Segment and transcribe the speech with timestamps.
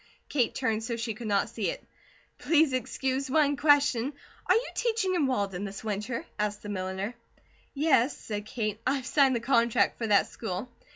[0.29, 1.83] Kate turned so she could not see it.
[2.39, 4.13] "Please excuse one question.
[4.47, 7.13] Are you teaching in Walden this winter?" asked the milliner.
[7.75, 8.79] "Yes," said Kate.
[8.87, 10.71] "I have signed the contract for that school."